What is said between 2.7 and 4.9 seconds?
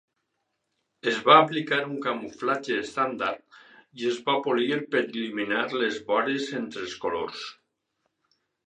estàndard i es va polir